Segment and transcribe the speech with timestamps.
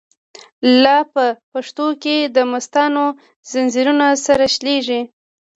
[0.83, 3.05] لاپه پښو کی دمستانو،
[3.49, 5.01] ځنځیرونه سره شلیږی